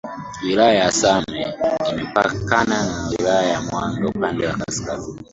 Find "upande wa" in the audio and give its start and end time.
4.09-4.53